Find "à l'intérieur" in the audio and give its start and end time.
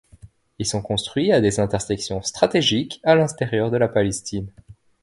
3.03-3.69